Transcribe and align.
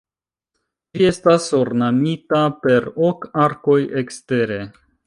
Ĝi 0.97 1.05
estas 1.09 1.45
ornamita 1.59 2.43
per 2.65 2.91
ok 3.11 3.31
arkoj 3.47 3.79
ekstere. 4.05 4.65